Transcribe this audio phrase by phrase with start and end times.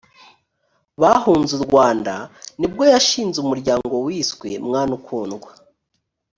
[1.01, 2.13] bahunze u rwanda
[2.59, 5.49] ni bwo yashinze umuryango wiswe mwana ukundwa